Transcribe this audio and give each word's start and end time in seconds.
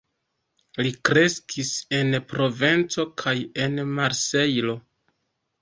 Li 0.85 0.93
kreskis 1.09 1.69
en 1.99 2.19
Provenco 2.33 3.07
kaj 3.25 3.37
en 3.67 3.79
Marsejlo. 4.01 4.79